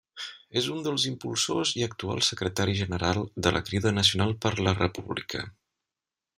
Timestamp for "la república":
4.69-5.49